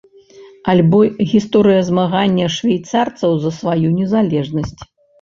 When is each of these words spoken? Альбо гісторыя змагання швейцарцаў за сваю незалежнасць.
Альбо 0.71 1.01
гісторыя 1.33 1.85
змагання 1.91 2.49
швейцарцаў 2.57 3.31
за 3.47 3.55
сваю 3.63 3.97
незалежнасць. 4.03 4.79